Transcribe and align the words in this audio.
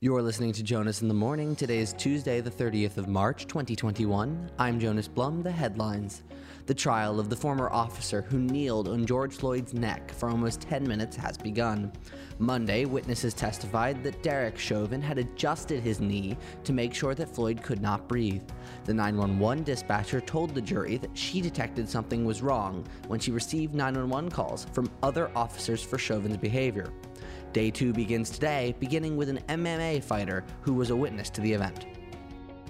You're 0.00 0.22
listening 0.22 0.52
to 0.52 0.62
Jonas 0.62 1.02
in 1.02 1.08
the 1.08 1.14
Morning. 1.14 1.56
Today 1.56 1.78
is 1.78 1.92
Tuesday, 1.92 2.40
the 2.40 2.52
30th 2.52 2.98
of 2.98 3.08
March, 3.08 3.48
2021. 3.48 4.48
I'm 4.56 4.78
Jonas 4.78 5.08
Blum, 5.08 5.42
the 5.42 5.50
headlines. 5.50 6.22
The 6.66 6.74
trial 6.74 7.18
of 7.18 7.28
the 7.28 7.34
former 7.34 7.68
officer 7.70 8.22
who 8.22 8.38
kneeled 8.38 8.86
on 8.86 9.04
George 9.04 9.34
Floyd's 9.34 9.74
neck 9.74 10.12
for 10.12 10.28
almost 10.28 10.60
10 10.60 10.86
minutes 10.86 11.16
has 11.16 11.36
begun. 11.36 11.90
Monday, 12.38 12.84
witnesses 12.84 13.34
testified 13.34 14.04
that 14.04 14.22
Derek 14.22 14.56
Chauvin 14.56 15.02
had 15.02 15.18
adjusted 15.18 15.82
his 15.82 15.98
knee 15.98 16.36
to 16.62 16.72
make 16.72 16.94
sure 16.94 17.16
that 17.16 17.34
Floyd 17.34 17.60
could 17.64 17.82
not 17.82 18.06
breathe. 18.06 18.48
The 18.84 18.94
911 18.94 19.64
dispatcher 19.64 20.20
told 20.20 20.54
the 20.54 20.62
jury 20.62 20.98
that 20.98 21.18
she 21.18 21.40
detected 21.40 21.88
something 21.88 22.24
was 22.24 22.40
wrong 22.40 22.86
when 23.08 23.18
she 23.18 23.32
received 23.32 23.74
911 23.74 24.30
calls 24.30 24.64
from 24.72 24.88
other 25.02 25.28
officers 25.34 25.82
for 25.82 25.98
Chauvin's 25.98 26.36
behavior. 26.36 26.92
Day 27.58 27.72
two 27.72 27.92
begins 27.92 28.30
today, 28.30 28.72
beginning 28.78 29.16
with 29.16 29.28
an 29.28 29.40
MMA 29.48 30.04
fighter 30.04 30.44
who 30.60 30.74
was 30.74 30.90
a 30.90 30.96
witness 30.96 31.28
to 31.30 31.40
the 31.40 31.52
event. 31.52 31.86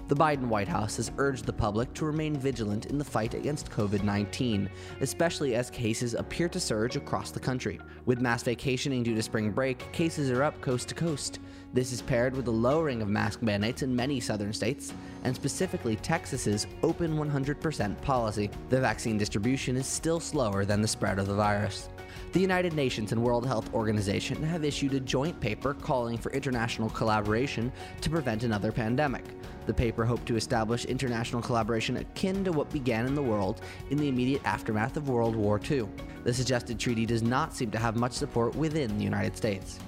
The 0.07 0.15
Biden 0.15 0.47
White 0.47 0.67
House 0.67 0.97
has 0.97 1.11
urged 1.19 1.45
the 1.45 1.53
public 1.53 1.93
to 1.93 2.05
remain 2.05 2.35
vigilant 2.35 2.87
in 2.87 2.97
the 2.97 3.05
fight 3.05 3.35
against 3.35 3.69
COVID 3.69 4.01
19, 4.01 4.67
especially 5.01 5.53
as 5.53 5.69
cases 5.69 6.15
appear 6.15 6.49
to 6.49 6.59
surge 6.59 6.95
across 6.95 7.29
the 7.29 7.39
country. 7.39 7.79
With 8.07 8.19
mass 8.19 8.41
vacationing 8.41 9.03
due 9.03 9.13
to 9.13 9.21
spring 9.21 9.51
break, 9.51 9.91
cases 9.91 10.31
are 10.31 10.41
up 10.41 10.59
coast 10.59 10.89
to 10.89 10.95
coast. 10.95 11.37
This 11.71 11.91
is 11.91 12.01
paired 12.01 12.35
with 12.35 12.45
the 12.45 12.51
lowering 12.51 13.03
of 13.03 13.09
mask 13.09 13.43
mandates 13.43 13.83
in 13.83 13.95
many 13.95 14.19
southern 14.19 14.53
states, 14.53 14.91
and 15.23 15.35
specifically 15.35 15.97
Texas's 15.97 16.65
open 16.81 17.15
100% 17.15 18.01
policy. 18.01 18.49
The 18.69 18.81
vaccine 18.81 19.19
distribution 19.19 19.77
is 19.77 19.85
still 19.85 20.19
slower 20.19 20.65
than 20.65 20.81
the 20.81 20.87
spread 20.87 21.19
of 21.19 21.27
the 21.27 21.35
virus. 21.35 21.89
The 22.31 22.39
United 22.39 22.73
Nations 22.73 23.11
and 23.11 23.23
World 23.23 23.45
Health 23.45 23.73
Organization 23.73 24.43
have 24.43 24.63
issued 24.63 24.93
a 24.93 24.99
joint 24.99 25.39
paper 25.39 25.73
calling 25.73 26.17
for 26.17 26.31
international 26.31 26.89
collaboration 26.91 27.71
to 28.01 28.09
prevent 28.09 28.43
another 28.43 28.71
pandemic. 28.71 29.23
The 29.65 29.73
paper 29.73 30.05
hoped 30.05 30.27
to 30.27 30.35
establish 30.35 30.85
international 30.85 31.41
collaboration 31.41 31.97
akin 31.97 32.43
to 32.43 32.51
what 32.51 32.69
began 32.71 33.07
in 33.07 33.15
the 33.15 33.23
world 33.23 33.61
in 33.89 33.97
the 33.97 34.07
immediate 34.07 34.41
aftermath 34.45 34.95
of 34.95 35.09
World 35.09 35.35
War 35.35 35.59
II. 35.69 35.87
The 36.23 36.33
suggested 36.33 36.79
treaty 36.79 37.05
does 37.05 37.23
not 37.23 37.55
seem 37.55 37.71
to 37.71 37.79
have 37.79 37.95
much 37.95 38.13
support 38.13 38.55
within 38.55 38.97
the 38.97 39.03
United 39.03 39.35
States. 39.35 39.79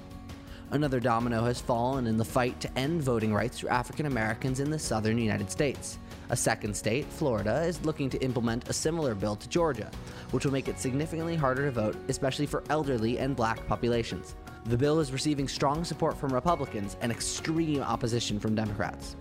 Another 0.72 1.00
domino 1.00 1.44
has 1.44 1.60
fallen 1.60 2.06
in 2.06 2.16
the 2.16 2.24
fight 2.24 2.58
to 2.62 2.78
end 2.78 3.02
voting 3.02 3.34
rights 3.34 3.58
for 3.58 3.70
African 3.70 4.06
Americans 4.06 4.58
in 4.58 4.70
the 4.70 4.78
southern 4.78 5.18
United 5.18 5.50
States. 5.50 5.98
A 6.30 6.36
second 6.36 6.74
state, 6.74 7.04
Florida, 7.04 7.60
is 7.64 7.84
looking 7.84 8.08
to 8.08 8.18
implement 8.24 8.70
a 8.70 8.72
similar 8.72 9.14
bill 9.14 9.36
to 9.36 9.48
Georgia, 9.50 9.90
which 10.30 10.46
will 10.46 10.52
make 10.52 10.68
it 10.68 10.78
significantly 10.78 11.36
harder 11.36 11.66
to 11.66 11.70
vote, 11.70 11.96
especially 12.08 12.46
for 12.46 12.64
elderly 12.70 13.18
and 13.18 13.36
black 13.36 13.66
populations. 13.66 14.34
The 14.64 14.78
bill 14.78 14.98
is 14.98 15.12
receiving 15.12 15.46
strong 15.46 15.84
support 15.84 16.16
from 16.16 16.32
Republicans 16.32 16.96
and 17.02 17.12
extreme 17.12 17.82
opposition 17.82 18.40
from 18.40 18.54
Democrats. 18.54 19.14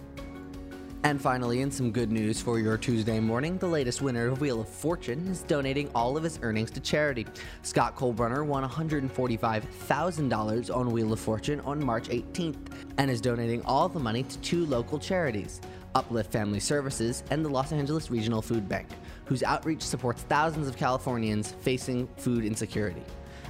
And 1.04 1.20
finally, 1.20 1.62
in 1.62 1.72
some 1.72 1.92
good 1.92 2.12
news 2.12 2.40
for 2.40 2.60
your 2.60 2.78
Tuesday 2.78 3.20
morning, 3.20 3.58
the 3.58 3.68
latest 3.68 4.04
winner 4.04 4.28
of 4.28 4.40
Wheel 4.40 4.62
of 4.62 4.70
Fortune 4.70 5.28
is 5.28 5.42
donating 5.42 5.90
all 5.96 6.16
of 6.16 6.24
his 6.24 6.38
earnings 6.44 6.70
to 6.72 6.80
charity. 6.80 7.26
Scott 7.64 7.96
Colbrunner 7.96 8.46
won 8.46 8.64
$145,000 8.64 10.76
on 10.76 10.92
Wheel 10.92 11.12
of 11.12 11.20
Fortune 11.20 11.60
on 11.62 11.84
March 11.84 12.08
18th 12.10 12.72
and 13.00 13.10
is 13.10 13.20
donating 13.20 13.66
all 13.66 13.90
the 13.90 14.00
money 14.00 14.22
to 14.22 14.38
two 14.40 14.68
local 14.68 15.00
charities. 15.00 15.60
Uplift 15.96 16.32
Family 16.32 16.60
Services, 16.60 17.24
and 17.32 17.44
the 17.44 17.50
Los 17.50 17.74
Angeles 17.74 18.10
Regional 18.10 18.42
Food 18.42 18.70
Bank, 18.70 18.88
whose 19.26 19.44
outreach 19.44 19.82
supports 19.82 20.22
thousands 20.24 20.68
of 20.68 20.78
Californians 20.78 21.54
facing 21.62 22.08
food 22.16 22.46
insecurity. 22.46 23.04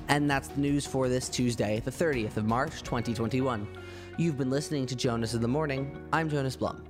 And 0.08 0.28
that's 0.28 0.48
the 0.48 0.60
news 0.60 0.88
for 0.88 1.08
this 1.08 1.30
Tuesday, 1.30 1.82
the 1.84 1.92
30th 1.92 2.38
of 2.38 2.46
March, 2.46 2.82
2021. 2.82 3.68
You've 4.18 4.38
been 4.38 4.50
listening 4.50 4.88
to 4.88 4.96
Jonas 4.96 5.36
in 5.36 5.42
the 5.42 5.48
Morning. 5.48 6.02
I'm 6.12 6.30
Jonas 6.30 6.56
Blum. 6.56 6.84